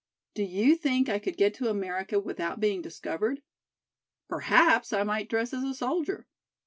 [0.33, 3.43] Do you think I could get to America without being discovered?
[4.29, 6.25] Perhaps I might dress as a soldier.